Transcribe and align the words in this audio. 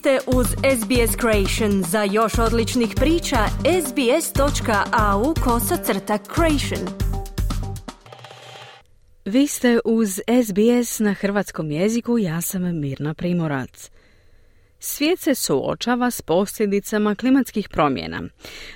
ste 0.00 0.18
uz 0.26 0.46
SBS 0.46 1.16
Creation. 1.20 1.82
Za 1.82 2.02
još 2.02 2.38
odličnih 2.38 2.92
priča, 2.96 3.36
sbs.au 3.86 5.34
kosacrta 5.44 6.18
creation. 6.34 6.88
Vi 9.24 9.46
ste 9.46 9.78
uz 9.84 10.20
SBS 10.44 10.98
na 10.98 11.12
hrvatskom 11.12 11.70
jeziku, 11.70 12.18
ja 12.18 12.40
sam 12.40 12.80
Mirna 12.80 13.14
Primorac. 13.14 13.90
Svijet 14.78 15.20
se 15.20 15.34
suočava 15.34 16.10
s 16.10 16.22
posljedicama 16.22 17.14
klimatskih 17.14 17.68
promjena, 17.68 18.22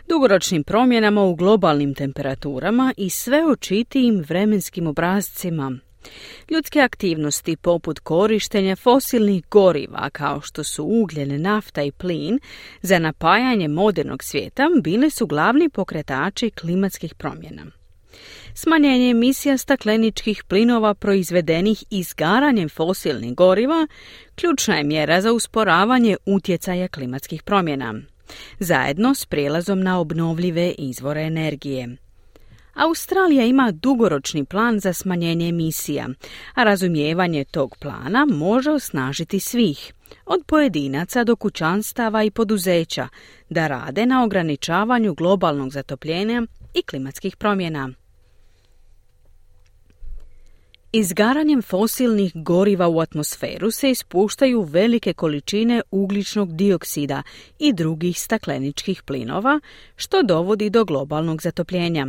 dugoročnim 0.09 0.65
promjenama 0.65 1.23
u 1.23 1.35
globalnim 1.35 1.95
temperaturama 1.95 2.95
i 2.97 3.11
sve 3.11 3.47
očitijim 3.47 4.25
vremenskim 4.29 4.87
obrazcima, 4.87 5.79
Ljudske 6.51 6.81
aktivnosti 6.81 7.57
poput 7.57 7.99
korištenja 7.99 8.77
fosilnih 8.77 9.45
goriva 9.51 10.11
kao 10.11 10.41
što 10.41 10.65
su 10.65 10.85
ugljen, 10.85 11.43
nafta 11.43 11.83
i 11.83 11.93
plin 11.93 12.39
za 12.83 12.99
napajanje 12.99 13.69
modernog 13.69 14.25
svijeta 14.25 14.69
bile 14.83 15.11
su 15.11 15.27
glavni 15.27 15.69
pokretači 15.69 16.51
klimatskih 16.51 17.15
promjena. 17.15 17.67
Smanjenje 18.55 19.11
emisija 19.11 19.59
stakleničkih 19.59 20.45
plinova 20.45 20.95
proizvedenih 20.95 21.85
izgaranjem 21.91 22.69
fosilnih 22.69 23.35
goriva 23.35 23.87
ključna 24.35 24.77
je 24.77 24.85
mjera 24.85 25.21
za 25.21 25.33
usporavanje 25.33 26.17
utjecaja 26.27 26.89
klimatskih 26.89 27.43
promjena, 27.43 27.95
zajedno 28.59 29.15
s 29.15 29.27
prijelazom 29.27 29.81
na 29.81 30.01
obnovljive 30.01 30.75
izvore 30.79 31.23
energije. 31.23 31.97
Australija 32.75 33.45
ima 33.45 33.71
dugoročni 33.71 34.45
plan 34.45 34.81
za 34.81 34.93
smanjenje 34.93 35.49
emisija, 35.49 36.09
a 36.55 36.65
razumijevanje 36.65 37.45
tog 37.45 37.77
plana 37.81 38.27
može 38.31 38.71
osnažiti 38.71 39.41
svih, 39.41 39.95
od 40.27 40.41
pojedinaca 40.47 41.25
do 41.25 41.37
kućanstava 41.37 42.25
i 42.25 42.31
poduzeća, 42.31 43.09
da 43.51 43.67
rade 43.67 44.07
na 44.07 44.25
ograničavanju 44.25 45.15
globalnog 45.15 45.71
zatopljenja 45.71 46.43
i 46.75 46.83
klimatskih 46.83 47.37
promjena. 47.37 47.91
Izgaranjem 50.93 51.63
fosilnih 51.63 52.33
goriva 52.35 52.89
u 52.89 53.01
atmosferu 53.01 53.71
se 53.71 53.91
ispuštaju 53.91 54.63
velike 54.63 55.13
količine 55.13 55.83
ugljičnog 55.91 56.57
dioksida 56.57 57.23
i 57.59 57.73
drugih 57.73 58.21
stakleničkih 58.21 59.03
plinova, 59.03 59.61
što 59.97 60.23
dovodi 60.23 60.71
do 60.71 60.85
globalnog 60.85 61.43
zatopljenja. 61.43 62.07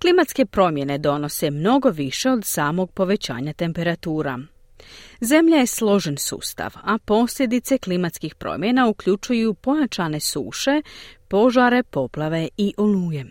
Klimatske 0.00 0.46
promjene 0.46 0.98
donose 0.98 1.50
mnogo 1.50 1.90
više 1.90 2.30
od 2.30 2.44
samog 2.44 2.90
povećanja 2.90 3.52
temperatura. 3.52 4.38
Zemlja 5.20 5.56
je 5.56 5.66
složen 5.66 6.16
sustav, 6.16 6.74
a 6.82 6.98
posljedice 6.98 7.78
klimatskih 7.78 8.34
promjena 8.34 8.88
uključuju 8.88 9.54
pojačane 9.54 10.20
suše, 10.20 10.82
požare, 11.28 11.82
poplave 11.82 12.48
i 12.56 12.74
oluje. 12.76 13.26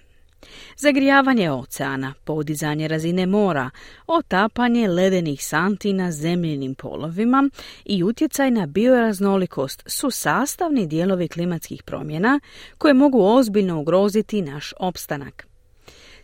Zagrijavanje 0.77 1.51
oceana, 1.51 2.13
podizanje 2.23 2.87
razine 2.87 3.25
mora, 3.25 3.69
otapanje 4.07 4.87
ledenih 4.87 5.45
santi 5.45 5.93
na 5.93 6.11
zemljenim 6.11 6.75
polovima 6.75 7.49
i 7.85 8.03
utjecaj 8.03 8.51
na 8.51 8.65
bioraznolikost 8.65 9.83
su 9.85 10.11
sastavni 10.11 10.87
dijelovi 10.87 11.27
klimatskih 11.27 11.83
promjena 11.83 12.39
koje 12.77 12.93
mogu 12.93 13.21
ozbiljno 13.21 13.79
ugroziti 13.79 14.41
naš 14.41 14.73
opstanak. 14.79 15.47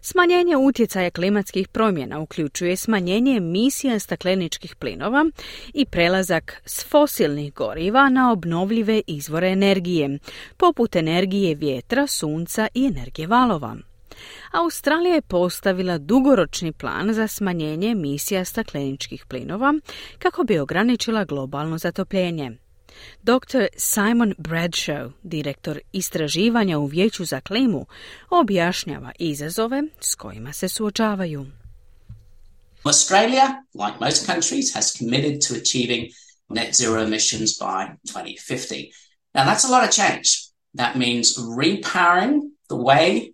Smanjenje 0.05 0.57
utjecaja 0.57 1.11
klimatskih 1.11 1.67
promjena 1.67 2.19
uključuje 2.19 2.75
smanjenje 2.77 3.37
emisija 3.37 3.99
stakleničkih 3.99 4.75
plinova 4.75 5.25
i 5.73 5.85
prelazak 5.85 6.61
s 6.65 6.85
fosilnih 6.85 7.53
goriva 7.53 8.09
na 8.09 8.31
obnovljive 8.31 9.01
izvore 9.07 9.47
energije, 9.47 10.19
poput 10.57 10.95
energije 10.95 11.55
vjetra, 11.55 12.07
sunca 12.07 12.67
i 12.73 12.85
energije 12.85 13.27
valova. 13.27 13.75
Australija 14.51 15.15
je 15.15 15.21
postavila 15.21 15.97
dugoročni 15.97 16.71
plan 16.71 17.13
za 17.13 17.27
smanjenje 17.27 17.91
emisija 17.91 18.45
stakleničkih 18.45 19.25
plinova 19.25 19.73
kako 20.19 20.43
bi 20.43 20.59
ograničila 20.59 21.25
globalno 21.25 21.77
zatopljenje. 21.77 22.51
Dr. 23.23 23.67
Simon 23.77 24.33
Bradshaw, 24.37 25.11
direktor 25.23 25.79
istraživanja 25.91 26.77
u 26.77 26.85
Vijeću 26.85 27.25
za 27.25 27.41
klimu, 27.41 27.85
objašnjava 28.29 29.11
izazove 29.19 29.83
s 29.99 30.15
kojima 30.15 30.53
se 30.53 30.69
suočavaju. 30.69 31.45
Australia, 32.83 33.63
like 33.73 33.97
most 33.99 34.25
countries, 34.25 34.73
has 34.75 34.97
committed 34.97 35.41
to 35.47 35.53
achieving 35.55 36.11
net 36.49 36.75
zero 36.75 37.01
emissions 37.01 37.59
by 37.59 37.95
2050. 38.03 38.91
Now 39.33 39.45
that's 39.45 39.65
a 39.65 39.71
lot 39.71 39.83
of 39.83 39.95
change. 39.95 40.53
That 40.77 40.95
means 40.95 41.37
repowering 41.37 42.39
the 42.69 42.75
way 42.75 43.33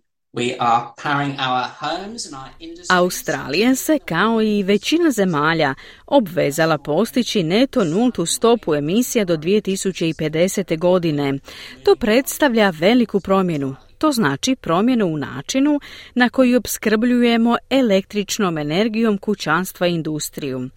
Australija 2.88 3.74
se, 3.74 3.98
kao 3.98 4.42
i 4.42 4.62
većina 4.62 5.10
zemalja, 5.10 5.74
obvezala 6.06 6.78
postići 6.78 7.42
neto 7.42 7.84
nultu 7.84 8.26
stopu 8.26 8.74
emisija 8.74 9.24
do 9.24 9.36
2050. 9.36 10.78
godine. 10.78 11.38
To 11.84 11.96
predstavlja 11.96 12.70
veliku 12.70 13.20
promjenu, 13.20 13.76
to 14.00 14.12
znači 14.12 14.56
promjenu 14.56 15.06
u 15.06 15.16
načinu 15.16 15.80
na 16.14 16.28
koji 16.28 16.56
opskrbljujemo 16.56 17.56
električnom 17.70 18.58
energijom 18.58 19.18
kućanstva 19.18 19.86
i 19.86 19.94
industriju. 19.94 20.68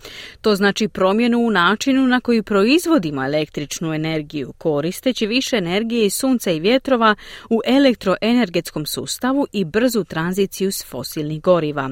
To 0.42 0.56
znači 0.56 0.88
promjenu 0.88 1.40
u 1.40 1.52
načinu 1.52 2.08
na 2.08 2.20
koji 2.20 2.44
proizvodimo 2.44 3.26
električnu 3.26 3.94
energiju, 3.94 4.54
koristeći 4.58 5.28
više 5.28 5.58
energije 5.58 6.06
iz 6.06 6.14
sunca 6.14 6.52
i 6.52 6.60
vjetrova 6.60 7.16
u 7.50 7.62
elektroenergetskom 7.66 8.86
sustavu 8.86 9.48
i 9.52 9.66
brzu 9.66 10.04
tranziciju 10.04 10.72
s 10.72 10.86
fosilnih 10.86 11.42
goriva, 11.42 11.90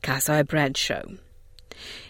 kazao 0.00 0.36
je 0.36 0.44
Bradshaw. 0.44 1.33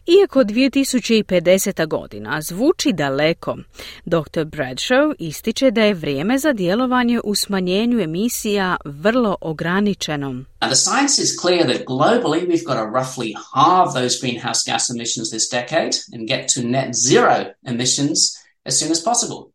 Iako 0.06 0.40
2050. 0.40 1.86
godina 1.86 2.40
zvuči 2.42 2.92
daleko, 2.92 3.56
dr. 4.04 4.44
Bradshaw 4.44 5.14
ističe 5.18 5.70
da 5.70 5.82
je 5.82 5.94
vrijeme 5.94 6.38
za 6.38 6.52
djelovanje 6.52 7.20
u 7.24 7.34
smanjenju 7.34 8.00
emisija 8.00 8.76
vrlo 8.84 9.36
ograničeno. 9.40 10.28
Now 10.60 10.68
the 10.68 10.76
science 10.76 11.22
is 11.22 11.40
clear 11.40 11.66
that 11.66 11.86
globally 11.86 12.46
we've 12.46 12.64
got 12.66 12.76
to 12.76 12.84
roughly 12.84 13.32
halve 13.54 13.92
those 14.00 14.20
greenhouse 14.20 14.70
gas 14.70 14.90
emissions 14.90 15.30
this 15.30 15.50
decade 15.50 15.94
and 16.12 16.28
get 16.28 16.54
to 16.54 16.60
net 16.62 16.94
zero 16.94 17.36
emissions 17.62 18.18
as 18.64 18.78
soon 18.78 18.90
as 18.92 19.04
possible. 19.04 19.53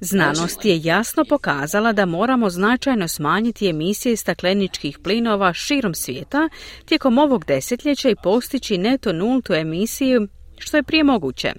Znanost 0.00 0.64
je 0.64 0.80
jasno 0.82 1.24
pokazala 1.28 1.92
da 1.92 2.06
moramo 2.06 2.50
značajno 2.50 3.08
smanjiti 3.08 3.68
emisije 3.68 4.16
stakleničkih 4.16 4.98
plinova 4.98 5.52
širom 5.52 5.94
svijeta 5.94 6.48
tijekom 6.84 7.18
ovog 7.18 7.44
desetljeća 7.44 8.08
i 8.08 8.16
postići 8.22 8.78
neto 8.78 9.12
nultu 9.12 9.54
emisiju 9.54 10.28
što 10.58 10.76
je 10.76 10.82
prije 10.82 11.04
moguće. 11.04 11.52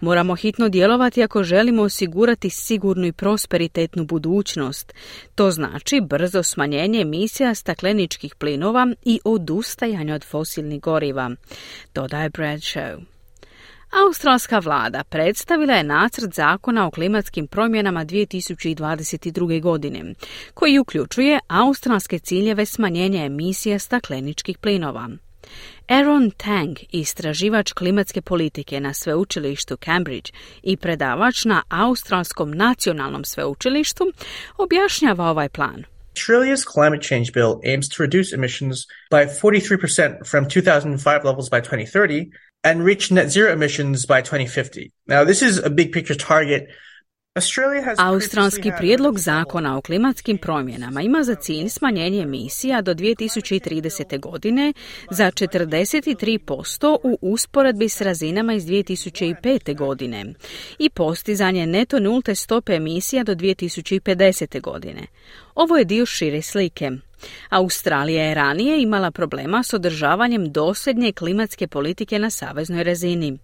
Moramo 0.00 0.34
hitno 0.34 0.68
djelovati 0.68 1.22
ako 1.22 1.42
želimo 1.42 1.82
osigurati 1.82 2.50
sigurnu 2.50 3.06
i 3.06 3.12
prosperitetnu 3.12 4.04
budućnost. 4.04 4.94
To 5.34 5.50
znači 5.50 6.00
brzo 6.00 6.42
smanjenje 6.42 7.00
emisija 7.00 7.54
stakleničkih 7.54 8.34
plinova 8.34 8.86
i 9.04 9.20
odustajanje 9.24 10.14
od 10.14 10.24
fosilnih 10.24 10.80
goriva, 10.80 11.30
dodaje 11.94 12.30
Bradshaw. 12.30 13.13
Australska 14.02 14.58
vlada 14.58 15.04
predstavila 15.04 15.74
je 15.74 15.84
nacrt 15.84 16.34
zakona 16.34 16.86
o 16.86 16.90
klimatskim 16.90 17.46
promjenama 17.46 18.04
2022. 18.04 19.60
godine, 19.60 20.14
koji 20.54 20.78
uključuje 20.78 21.40
australske 21.48 22.18
ciljeve 22.18 22.66
smanjenja 22.66 23.24
emisija 23.24 23.78
stakleničkih 23.78 24.58
plinova. 24.58 25.08
Aaron 25.88 26.30
Tang, 26.30 26.76
istraživač 26.90 27.72
klimatske 27.72 28.22
politike 28.22 28.80
na 28.80 28.94
sveučilištu 28.94 29.76
Cambridge 29.76 30.32
i 30.62 30.76
predavač 30.76 31.44
na 31.44 31.62
Australskom 31.68 32.50
nacionalnom 32.50 33.24
sveučilištu, 33.24 34.12
objašnjava 34.58 35.24
ovaj 35.24 35.48
plan. 35.48 35.84
Australia's 36.16 36.64
climate 36.72 37.02
change 37.02 37.32
bill 37.34 37.60
aims 37.64 37.88
to 37.88 38.02
reduce 38.02 38.32
emissions 38.32 38.86
by 39.10 39.26
43% 39.26 40.30
from 40.30 40.44
2005 40.44 41.24
levels 41.24 41.50
by 41.50 41.60
2030 41.60 42.30
and 42.64 42.84
reach 42.86 43.10
net 43.10 43.28
zero 43.28 43.52
emissions 43.52 44.06
by 44.06 44.22
2050. 44.22 44.92
Now, 45.06 45.24
this 45.24 45.42
is 45.42 45.58
a 45.64 45.70
big 45.70 45.92
picture 45.92 46.16
target 46.16 46.68
Australski 47.98 48.72
prijedlog 48.78 49.18
zakona 49.18 49.78
o 49.78 49.80
klimatskim 49.80 50.38
promjenama 50.38 51.02
ima 51.02 51.22
za 51.22 51.34
cilj 51.34 51.68
smanjenje 51.68 52.22
emisija 52.22 52.82
do 52.82 52.94
2030. 52.94 54.20
godine 54.20 54.72
za 55.10 55.30
43% 55.30 56.96
u 57.02 57.18
usporedbi 57.20 57.88
s 57.88 58.00
razinama 58.00 58.54
iz 58.54 58.64
2005. 58.64 59.76
godine 59.76 60.34
i 60.78 60.90
postizanje 60.90 61.66
neto 61.66 62.00
nulte 62.00 62.34
stope 62.34 62.72
emisija 62.72 63.24
do 63.24 63.34
2050. 63.34 64.60
godine. 64.60 65.06
Ovo 65.54 65.76
je 65.76 65.84
dio 65.84 66.06
šire 66.06 66.42
slike. 66.42 66.90
Australija 67.48 68.24
je 68.24 68.34
ranije 68.34 68.82
imala 68.82 69.10
problema 69.10 69.62
s 69.62 69.72
održavanjem 69.72 70.52
dosljednje 70.52 71.12
klimatske 71.12 71.68
politike 71.68 72.18
na 72.18 72.30
saveznoj 72.30 72.84
razini. 72.84 73.38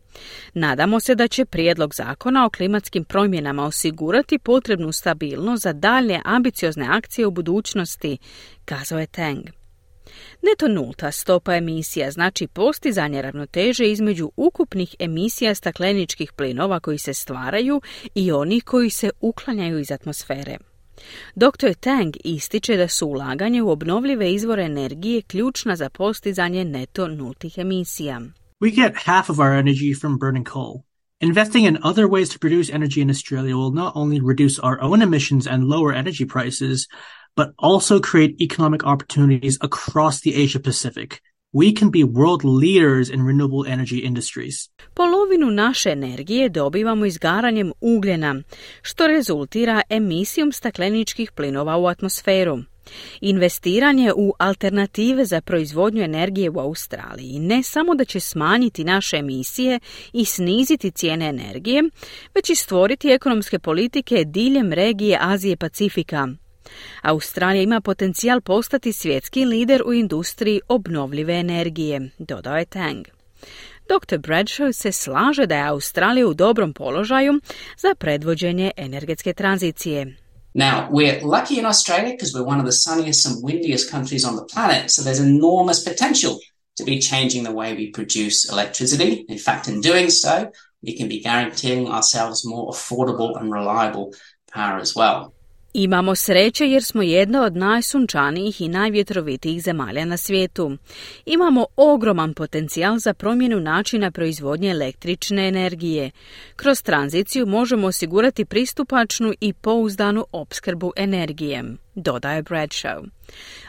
Nadamo 0.55 1.01
se 1.01 1.15
da 1.15 1.29
će 1.29 1.45
prijedlog 1.45 1.95
zakona 1.95 2.47
o 2.47 2.51
klimatskim 2.51 3.05
promjenama 3.05 3.65
osigurati 3.65 4.39
potrebnu 4.39 4.93
stabilnost 4.93 5.63
za 5.63 5.73
dalje 5.73 6.21
ambiciozne 6.25 6.87
akcije 6.91 7.27
u 7.27 7.31
budućnosti, 7.31 8.19
kazao 8.65 8.99
je 8.99 9.07
Tang. 9.07 9.61
Neto 10.43 10.69
nulta 10.69 11.13
stopa 11.13 11.55
emisija 11.55 12.11
znači 12.11 12.47
postizanje 12.47 13.23
ravnoteže 13.23 13.91
između 13.91 14.31
ukupnih 14.37 14.95
emisija 14.99 15.55
stakleničkih 15.55 16.33
plinova 16.33 16.81
koji 16.81 16.99
se 16.99 17.15
stvaraju 17.15 17.81
i 18.15 18.33
onih 18.33 18.65
koji 18.65 18.91
se 18.91 19.11
uklanjaju 19.21 19.79
iz 19.79 19.91
atmosfere. 19.91 20.70
Dr. 21.35 21.75
Tang 21.75 22.17
ističe 22.25 22.77
da 22.77 22.89
su 22.89 23.07
ulaganje 23.07 23.63
u 23.63 23.71
obnovljive 23.71 24.33
izvore 24.33 24.63
energije 24.65 25.23
ključna 25.23 25.77
za 25.77 25.89
postizanje 25.89 26.65
neto 26.65 27.09
nultih 27.09 27.59
emisija. 27.59 28.21
We 28.61 28.75
get 28.75 28.93
half 29.05 29.31
of 29.31 29.39
our 29.39 29.53
energy 29.53 30.01
from 30.01 30.19
burning 30.19 30.47
coal. 30.53 30.75
Investing 31.21 31.67
in 31.67 31.79
other 31.83 32.07
ways 32.07 32.33
to 32.33 32.39
produce 32.39 32.73
energy 32.73 33.01
in 33.01 33.11
Australia 33.11 33.57
will 33.57 33.75
not 33.75 33.93
only 33.95 34.21
reduce 34.21 34.59
our 34.63 34.79
own 34.81 35.03
emissions 35.03 35.47
and 35.47 35.65
lower 35.65 35.93
energy 35.93 36.25
prices, 36.25 36.87
but 37.37 37.49
also 37.59 38.01
create 38.01 38.41
economic 38.41 38.85
opportunities 38.85 39.59
across 39.61 40.21
the 40.21 40.35
Asia 40.35 40.61
Pacific. 40.61 41.21
We 41.53 41.79
can 41.79 41.91
be 41.91 42.05
world 42.05 42.45
leaders 42.45 43.11
in 43.11 43.27
renewable 43.27 43.73
energy 43.73 44.05
industries. 44.05 44.55
Polovinu 44.95 45.51
naše 45.51 45.91
energije 45.91 46.49
dobivamo 46.49 47.07
izgaranjem 47.07 47.73
ugljena, 47.81 48.43
što 48.83 49.07
rezultira 49.07 49.83
emisijom 49.89 50.53
stakleničkih 50.53 51.33
plinova 51.33 51.77
u 51.77 51.87
atmosferu. 51.87 52.59
Investiranje 53.21 54.13
u 54.17 54.33
alternative 54.39 55.25
za 55.25 55.41
proizvodnju 55.41 56.03
energije 56.03 56.51
u 56.51 56.59
Australiji 56.59 57.39
ne 57.39 57.63
samo 57.63 57.95
da 57.95 58.05
će 58.05 58.21
smanjiti 58.21 58.85
naše 58.85 59.17
emisije 59.17 59.81
i 60.13 60.25
sniziti 60.25 60.91
cijene 60.91 61.29
energije, 61.29 61.83
već 62.35 62.51
i 62.51 62.55
stvoriti 62.55 63.09
ekonomske 63.09 63.59
politike 63.59 64.25
diljem 64.25 64.73
regije 64.73 65.19
Azije 65.21 65.57
Pacifika, 65.57 66.29
Australija 67.03 67.63
ima 67.63 67.81
potencijal 67.81 68.41
postati 68.41 68.93
svjetski 68.93 69.45
lider 69.45 69.83
u 69.87 69.93
industriji 69.93 70.61
obnovljive 70.69 71.35
energije, 71.35 72.11
dodao 72.19 72.57
je 72.57 72.65
Tang. 72.65 73.07
Dr. 73.89 74.19
Bradshaw 74.19 74.73
se 74.73 74.93
slaže 74.93 75.47
da 75.47 75.57
je 75.57 75.69
Australija 75.69 76.27
u 76.27 76.35
dobrom 76.35 76.73
položaju 76.73 77.41
za 77.79 77.95
predvođenje 77.95 78.71
energetske 78.77 79.33
tranzicije. 79.33 80.17
Now, 80.55 80.91
we're 80.91 81.23
lucky 81.23 81.59
in 81.59 81.67
Australia 81.67 82.11
because 82.11 82.33
we're 82.35 82.49
one 82.53 82.61
of 82.61 82.67
the 82.67 82.73
sunniest 82.73 83.27
and 83.27 83.37
windiest 83.45 83.91
countries 83.91 84.25
on 84.25 84.37
the 84.37 84.47
planet, 84.55 84.91
so 84.91 85.03
there's 85.03 85.21
enormous 85.21 85.85
potential 85.85 86.35
to 86.79 86.85
be 86.85 87.01
changing 87.01 87.45
the 87.45 87.53
way 87.53 87.75
we 87.75 87.93
produce 87.93 88.53
electricity. 88.53 89.25
In 89.29 89.39
fact, 89.39 89.69
in 89.69 89.81
doing 89.81 90.11
so, 90.11 90.51
we 90.83 90.97
can 90.99 91.09
be 91.09 91.21
guaranteeing 91.21 91.89
ourselves 91.89 92.45
more 92.45 92.73
affordable 92.73 93.41
and 93.41 93.53
reliable 93.53 94.13
power 94.53 94.81
as 94.81 94.97
well. 94.97 95.33
Imamo 95.73 96.15
sreće 96.15 96.65
jer 96.65 96.85
smo 96.85 97.03
jedna 97.03 97.43
od 97.43 97.57
najsunčanijih 97.57 98.61
i 98.61 98.69
najvjetrovitijih 98.69 99.63
zemalja 99.63 100.05
na 100.05 100.17
svijetu. 100.17 100.77
Imamo 101.27 101.67
ogroman 101.77 102.35
potencijal 102.35 102.99
za 102.99 103.15
promjenu 103.15 103.61
načina 103.61 104.11
proizvodnje 104.11 104.71
električne 104.71 105.49
energije. 105.49 106.11
Kroz 106.57 106.83
tranziciju 106.83 107.47
možemo 107.47 107.87
osigurati 107.87 108.45
pristupačnu 108.45 109.33
i 109.41 109.53
pouzdanu 109.53 110.27
opskrbu 110.33 110.93
energijem, 110.97 111.79
dodaje 111.95 112.43
Bradshaw. 112.43 113.09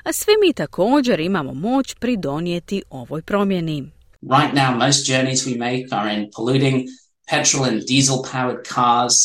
A 0.03 0.13
svi 0.13 0.31
mi 0.45 0.53
također 0.53 1.19
imamo 1.19 1.53
moć 1.53 1.95
pridonijeti 1.95 2.83
ovoj 2.89 3.21
promjeni. 3.21 3.91
Right 4.21 4.53
now 4.55 4.87
most 4.87 5.09
journeys 5.09 5.45
we 5.45 5.57
make 5.57 5.85
are 5.91 6.13
in 6.13 6.29
polluting 6.35 6.87
petrol 7.29 7.65
and 7.65 7.81
diesel 7.87 8.17
powered 8.31 8.63
cars 8.73 9.15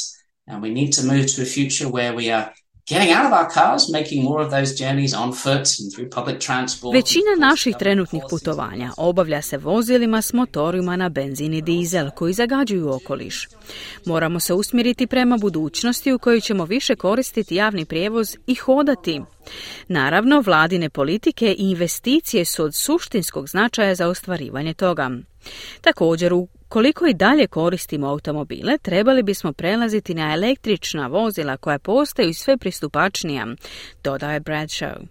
and 0.47 0.65
we 0.65 0.73
need 0.73 0.93
to 0.97 1.03
move 1.03 1.27
to 1.37 1.43
a 1.43 1.45
future 1.45 1.91
where 1.91 2.15
we 2.17 2.35
are 2.35 2.53
Većina 6.93 7.31
naših 7.39 7.77
trenutnih 7.79 8.23
putovanja 8.31 8.91
obavlja 8.97 9.43
se 9.43 9.59
vozilima 9.59 10.23
s 10.23 10.33
motorima 10.33 10.97
na 10.97 11.09
benzin 11.09 11.55
i 11.55 11.63
dizel 11.63 12.11
koji 12.11 12.33
zagađuju 12.33 12.93
okoliš. 12.93 13.49
Moramo 14.05 14.41
se 14.41 14.55
usmjeriti 14.55 15.07
prema 15.07 15.37
budućnosti 15.37 16.13
u 16.13 16.19
kojoj 16.19 16.41
ćemo 16.41 16.65
više 16.65 16.97
koristiti 16.97 17.55
javni 17.55 17.85
prijevoz 17.85 18.37
i 18.47 18.55
hodati. 18.55 19.21
Naravno, 19.89 20.41
vladine 20.41 20.91
politike 20.91 21.55
i 21.59 21.71
investicije 21.71 22.45
su 22.45 22.65
od 22.65 22.75
suštinskog 22.75 23.49
značaja 23.49 23.95
za 23.95 24.09
ostvarivanje 24.09 24.75
toga. 24.75 25.11
Također, 25.81 26.33
u 26.33 26.49
koliko 26.69 27.07
i 27.07 27.15
dalje 27.15 27.47
koristimo 27.47 28.07
automobile, 28.07 28.79
trebali 28.79 29.23
bismo 29.23 29.53
prelaziti 29.53 30.15
na 30.15 30.35
električna 30.35 31.07
vozila 31.07 31.57
koja 31.57 31.79
postaju 31.79 32.35
sve 32.35 32.57
pristupačnija, 32.57 33.47
dodaje 34.05 34.41
Bradshaw. 34.41 35.07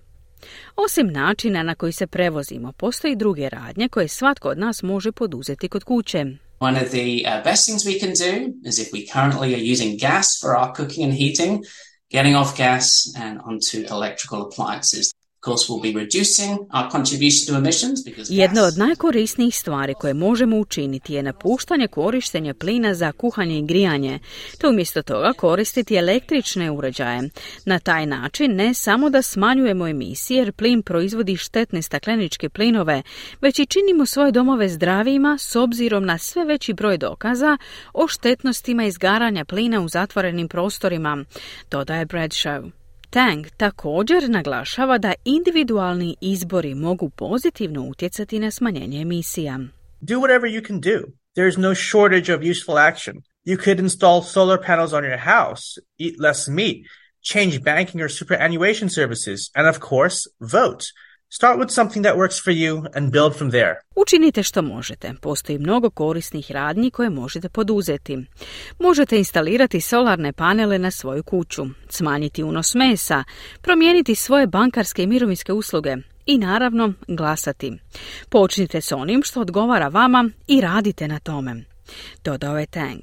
Osim 0.75 1.07
načina 1.07 1.63
na 1.63 1.75
koji 1.75 1.91
se 1.91 2.07
prevozimo, 2.07 2.71
postoji 2.71 3.15
druge 3.15 3.49
radnje 3.49 3.89
koje 3.89 4.07
svatko 4.07 4.49
od 4.49 4.57
nas 4.57 4.83
može 4.83 5.11
poduzeti 5.11 5.69
kod 5.69 5.83
kuće. 5.83 6.25
One 6.59 6.81
of 6.81 6.89
the 6.89 7.23
uh, 7.25 7.43
best 7.43 7.65
things 7.65 7.83
we 7.83 7.99
can 7.99 8.09
do 8.09 8.31
is 8.69 8.79
if 8.79 8.93
we 8.93 9.05
currently 9.13 9.53
are 9.55 9.71
using 9.73 9.99
gas 9.99 10.39
for 10.41 10.49
our 10.51 10.73
cooking 10.75 11.03
and 11.05 11.13
heating, 11.13 11.63
getting 12.11 12.35
off 12.35 12.57
gas 12.57 13.15
and 13.15 13.39
onto 13.45 13.77
electrical 13.95 14.41
appliances. 14.41 15.24
Jedna 18.29 18.63
od 18.63 18.77
najkorisnijih 18.77 19.55
stvari 19.55 19.93
koje 19.93 20.13
možemo 20.13 20.57
učiniti 20.57 21.13
je 21.13 21.23
napuštanje 21.23 21.87
korištenja 21.87 22.53
plina 22.53 22.93
za 22.93 23.11
kuhanje 23.11 23.59
i 23.59 23.65
grijanje, 23.65 24.19
te 24.59 24.67
umjesto 24.67 25.01
toga 25.01 25.33
koristiti 25.33 25.95
električne 25.95 26.71
uređaje. 26.71 27.29
Na 27.65 27.79
taj 27.79 28.05
način 28.05 28.55
ne 28.55 28.73
samo 28.73 29.09
da 29.09 29.21
smanjujemo 29.21 29.87
emisije 29.87 30.37
jer 30.37 30.51
plin 30.51 30.81
proizvodi 30.81 31.37
štetne 31.37 31.81
stakleničke 31.81 32.49
plinove, 32.49 33.03
već 33.41 33.59
i 33.59 33.65
činimo 33.65 34.05
svoje 34.05 34.31
domove 34.31 34.69
zdravijima 34.69 35.37
s 35.39 35.55
obzirom 35.55 36.05
na 36.05 36.17
sve 36.17 36.45
veći 36.45 36.73
broj 36.73 36.97
dokaza 36.97 37.57
o 37.93 38.07
štetnostima 38.07 38.85
izgaranja 38.85 39.45
plina 39.45 39.81
u 39.81 39.89
zatvorenim 39.89 40.47
prostorima, 40.47 41.25
dodaje 41.71 42.05
Bradshaw. 42.05 42.84
Tang 43.15 43.47
također 43.57 44.29
naglašava 44.29 44.97
da 44.97 45.13
individualni 45.25 46.15
izbori 46.21 46.75
mogu 46.75 47.09
pozitivno 47.09 47.81
utjecati 47.81 48.39
na 48.39 48.51
smanjenje 48.51 49.01
emisija. 49.01 49.59
Do 50.01 50.15
whatever 50.15 50.55
you 50.55 50.67
can 50.67 50.79
do. 50.79 50.97
There 51.35 51.49
is 51.49 51.57
no 51.57 51.73
shortage 51.75 52.35
of 52.35 52.41
useful 52.51 52.77
action. 52.77 53.15
You 53.45 53.57
could 53.63 53.79
install 53.79 54.21
solar 54.21 54.59
panels 54.65 54.93
on 54.93 55.03
your 55.03 55.19
house, 55.19 55.63
eat 55.97 56.15
less 56.19 56.47
meat, 56.47 56.77
change 57.33 57.59
banking 57.63 58.01
or 58.01 58.09
superannuation 58.09 58.89
services, 58.89 59.39
and 59.55 59.75
of 59.75 59.77
course, 59.89 60.17
vote. 60.41 60.83
Start 61.29 61.59
with 61.59 61.69
something 61.69 62.05
that 62.05 62.17
works 62.17 62.43
for 62.43 62.53
you 62.53 62.85
and 62.95 63.11
build 63.11 63.35
from 63.35 63.51
there. 63.51 63.73
Učinite 63.95 64.43
što 64.43 64.61
možete. 64.61 65.13
Postoji 65.21 65.59
mnogo 65.59 65.89
korisnih 65.89 66.51
radnji 66.51 66.91
koje 66.91 67.09
možete 67.09 67.49
poduzeti. 67.49 68.17
Možete 68.79 69.17
instalirati 69.17 69.81
solarne 69.81 70.33
panele 70.33 70.79
na 70.79 70.91
svoju 70.91 71.23
kuću, 71.23 71.65
smanjiti 71.89 72.43
unos 72.43 72.75
mesa, 72.75 73.23
promijeniti 73.61 74.15
svoje 74.15 74.47
bankarske 74.47 75.03
i 75.03 75.07
mirovinske 75.07 75.53
usluge 75.53 75.95
i 76.25 76.37
naravno 76.37 76.93
glasati. 77.07 77.77
Počnite 78.29 78.81
s 78.81 78.91
onim 78.91 79.23
što 79.23 79.41
odgovara 79.41 79.87
vama 79.87 80.29
i 80.47 80.61
radite 80.61 81.07
na 81.07 81.19
tome. 81.19 81.63
Dodao 82.23 82.59
je 82.59 82.65
Tang. 82.65 83.01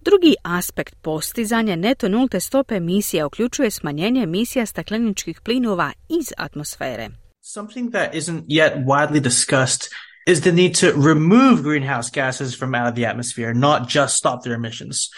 Drugi 0.00 0.34
aspekt 0.42 0.94
postizanja 1.02 1.76
neto 1.76 2.08
nulte 2.08 2.40
stope 2.40 2.74
emisija 2.74 3.26
uključuje 3.26 3.70
smanjenje 3.70 4.22
emisija 4.22 4.66
stakleničkih 4.66 5.40
plinova 5.40 5.92
iz 6.08 6.32
atmosfere. 6.36 7.23
Something 7.46 7.90
that 7.90 8.14
isn't 8.14 8.50
yet 8.50 8.86
widely 8.86 9.20
discussed 9.20 9.90
is 10.26 10.40
the 10.40 10.50
need 10.50 10.76
to 10.76 10.94
remove 10.94 11.62
greenhouse 11.62 12.08
gases 12.08 12.54
from 12.54 12.74
out 12.74 12.86
of 12.86 12.94
the 12.94 13.04
atmosphere, 13.04 13.52
not 13.52 13.86
just 13.86 14.16
stop 14.16 14.42
their 14.42 14.54
emissions. 14.54 15.10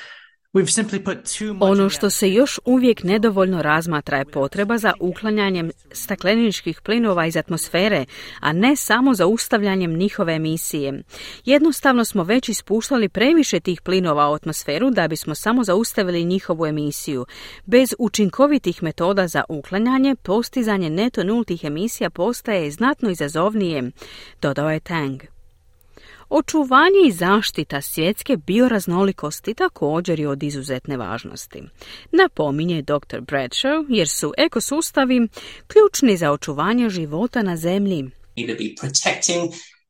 Ono 1.61 1.89
što 1.89 2.11
se 2.11 2.33
još 2.33 2.61
uvijek 2.65 3.03
nedovoljno 3.03 3.63
razmatra 3.63 4.19
je 4.19 4.25
potreba 4.25 4.79
za 4.79 4.93
uklanjanjem 5.01 5.71
stakleničkih 5.93 6.81
plinova 6.81 7.27
iz 7.27 7.37
atmosfere, 7.37 8.05
a 8.41 8.53
ne 8.53 8.77
samo 8.77 9.15
za 9.15 9.27
ustavljanjem 9.27 9.97
njihove 9.97 10.35
emisije. 10.35 11.03
Jednostavno 11.45 12.05
smo 12.05 12.25
već 12.25 12.49
ispuštali 12.49 13.09
previše 13.09 13.61
tih 13.61 13.81
plinova 13.81 14.31
u 14.31 14.35
atmosferu 14.35 14.91
da 14.91 15.09
bismo 15.09 15.35
samo 15.35 15.65
zaustavili 15.65 16.25
njihovu 16.25 16.67
emisiju. 16.67 17.27
Bez 17.67 17.95
učinkovitih 17.99 18.83
metoda 18.83 19.29
za 19.29 19.45
uklanjanje, 19.49 20.17
postizanje 20.23 20.91
neto 20.91 21.25
nultih 21.25 21.65
emisija 21.65 22.11
postaje 22.11 22.71
znatno 22.71 23.11
izazovnije, 23.11 23.91
dodao 24.43 24.71
je 24.71 24.81
Tang. 24.81 25.36
Očuvanje 26.29 27.09
i 27.09 27.13
zaštita 27.13 27.81
svjetske 27.81 28.37
bioraznolikosti 28.37 29.55
također 29.55 30.21
je 30.21 30.29
od 30.29 30.43
izuzetne 30.43 30.97
važnosti. 30.97 31.63
Napominje 32.13 32.83
dr. 32.83 33.21
Bradshaw 33.21 33.87
jer 33.89 34.09
su 34.09 34.33
ekosustavi 34.39 35.29
ključni 35.67 36.17
za 36.17 36.33
očuvanje 36.33 36.91
života 36.91 37.43
na 37.43 37.57
zemlji. 37.57 38.11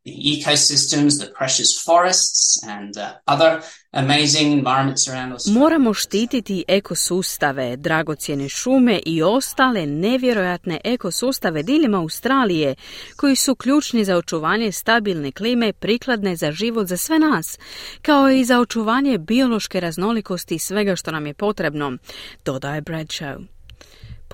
The 0.07 0.15
ecosystems, 0.35 1.19
the 1.19 1.31
precious 1.39 1.71
forests 1.85 2.63
and 2.69 2.97
uh, 2.97 3.15
other 3.27 3.63
amazing 3.93 4.53
environments 4.53 5.09
around 5.09 5.33
us. 5.33 5.47
Moramo 5.47 5.95
štititi 5.95 6.65
ekosustave, 6.69 7.77
dragocjene 7.77 8.49
šume 8.49 9.01
i 9.07 9.23
ostale 9.23 9.87
nevjerojatne 9.87 10.81
ekosustave 10.85 11.63
diljem 11.63 11.95
Australije, 11.95 12.75
koji 13.17 13.37
su 13.37 13.55
ključni 13.55 14.05
za 14.05 14.17
očuvanje 14.17 14.73
stabilne 14.73 15.33
klime 15.33 15.73
prikladne 15.73 16.37
za 16.37 16.53
život 16.53 16.87
za 16.87 16.97
sve 16.97 17.19
nas, 17.19 17.59
kao 18.03 18.31
i 18.31 18.45
za 18.45 18.61
očuvanje 18.61 19.19
biološke 19.19 19.81
raznolikosti 19.81 20.59
svega 20.59 20.97
što 20.97 21.11
nam 21.11 21.27
je 21.27 21.35
potrebno, 21.35 21.99
dodaje 22.45 22.83
Bradshaw. 22.83 23.56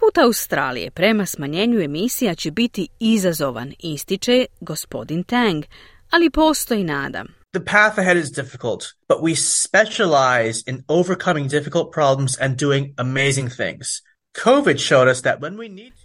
Put 0.07 0.19
Australije 0.19 0.91
prema 0.91 1.27
smanjenju 1.27 1.81
emisija 1.81 2.35
će 2.35 2.51
biti 2.51 2.89
izazovan, 3.01 3.73
ističe 3.79 4.47
gospodin 4.61 5.25
Tang, 5.25 5.65
ali 6.11 6.31
postoji 6.31 6.85
nada. 6.85 7.25
The 7.53 7.65
path 7.65 7.99
ahead 7.99 8.17
is 8.17 8.31
difficult, 8.31 8.83
but 9.09 9.19
we 9.19 9.35
specialize 9.37 10.63
in 10.67 10.85
overcoming 10.89 11.51
difficult 11.51 11.93
problems 11.93 12.41
and 12.41 12.61
doing 12.61 12.95
amazing 12.97 13.51
things. 13.51 13.87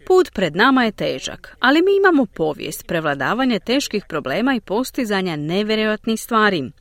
Put 0.06 0.32
pred 0.34 0.56
nama 0.56 0.84
je 0.84 0.92
težak, 0.92 1.58
ali 1.60 1.82
mi 1.82 1.98
imamo 1.98 2.26
povijest 2.26 2.88
prevladavanja 2.88 3.60
teških 3.60 4.06
problema 4.10 4.56
i 4.56 4.62
postizanja 4.62 5.36
nevjerojatnih 5.36 6.22
stvari. 6.22 6.72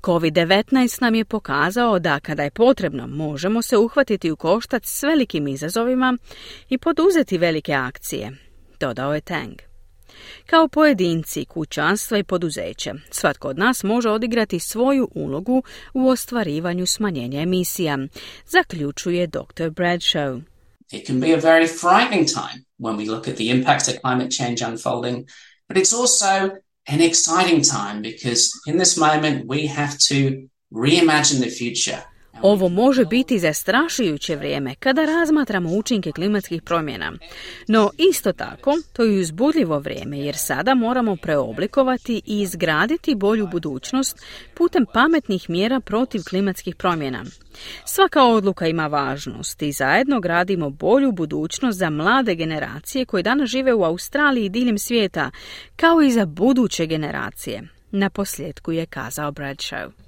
COVID-19 0.00 1.02
nam 1.02 1.14
je 1.14 1.24
pokazao 1.24 1.98
da 1.98 2.20
kada 2.20 2.42
je 2.42 2.50
potrebno 2.50 3.06
možemo 3.06 3.62
se 3.62 3.76
uhvatiti 3.76 4.30
u 4.30 4.36
koštac 4.36 4.82
s 4.86 5.02
velikim 5.02 5.48
izazovima 5.48 6.18
i 6.68 6.78
poduzeti 6.78 7.38
velike 7.38 7.72
akcije, 7.72 8.32
dodao 8.80 9.14
je 9.14 9.20
Tang. 9.20 9.54
Kao 10.46 10.68
pojedinci, 10.68 11.44
kućanstva 11.44 12.18
i 12.18 12.24
poduzeće, 12.24 12.92
svatko 13.10 13.48
od 13.48 13.58
nas 13.58 13.84
može 13.84 14.10
odigrati 14.10 14.60
svoju 14.60 15.08
ulogu 15.14 15.62
u 15.94 16.08
ostvarivanju 16.08 16.86
smanjenja 16.86 17.40
emisija, 17.40 17.98
zaključuje 18.46 19.26
dr. 19.26 19.70
Bradshaw. 19.70 20.40
It 20.92 21.04
can 21.04 21.20
be 21.20 21.32
a 21.32 21.40
very 21.40 21.66
frightening 21.66 22.24
time 22.24 22.64
when 22.78 22.96
we 22.96 23.08
look 23.08 23.28
at 23.28 23.36
the 23.36 23.50
impacts 23.50 23.88
of 23.88 24.00
climate 24.00 24.30
change 24.30 24.62
unfolding, 24.62 25.28
but 25.66 25.76
it's 25.76 25.92
also 25.92 26.58
an 26.86 27.00
exciting 27.02 27.62
time 27.62 28.00
because 28.00 28.58
in 28.66 28.78
this 28.78 28.96
moment 28.96 29.46
we 29.46 29.66
have 29.66 29.98
to 29.98 30.48
reimagine 30.72 31.40
the 31.40 31.50
future. 31.50 32.02
Ovo 32.42 32.68
može 32.68 33.04
biti 33.04 33.38
zastrašujuće 33.38 34.36
vrijeme 34.36 34.74
kada 34.74 35.04
razmatramo 35.04 35.70
učinke 35.70 36.12
klimatskih 36.12 36.62
promjena. 36.62 37.12
No 37.68 37.90
isto 38.10 38.32
tako, 38.32 38.74
to 38.92 39.02
je 39.02 39.20
uzbudljivo 39.20 39.78
vrijeme 39.78 40.18
jer 40.18 40.36
sada 40.36 40.74
moramo 40.74 41.16
preoblikovati 41.16 42.22
i 42.26 42.40
izgraditi 42.40 43.14
bolju 43.14 43.46
budućnost 43.46 44.18
putem 44.54 44.86
pametnih 44.94 45.50
mjera 45.50 45.80
protiv 45.80 46.20
klimatskih 46.30 46.76
promjena. 46.76 47.24
Svaka 47.84 48.24
odluka 48.24 48.66
ima 48.66 48.86
važnost 48.86 49.62
i 49.62 49.72
zajedno 49.72 50.20
gradimo 50.20 50.70
bolju 50.70 51.12
budućnost 51.12 51.78
za 51.78 51.90
mlade 51.90 52.34
generacije 52.34 53.04
koje 53.04 53.22
danas 53.22 53.50
žive 53.50 53.74
u 53.74 53.84
Australiji 53.84 54.44
i 54.44 54.48
diljem 54.48 54.78
svijeta, 54.78 55.30
kao 55.76 56.02
i 56.02 56.10
za 56.10 56.26
buduće 56.26 56.86
generacije. 56.86 57.62
Na 57.90 58.10
posljedku 58.10 58.72
je 58.72 58.86
kazao 58.86 59.32
Bradshaw. 59.32 60.07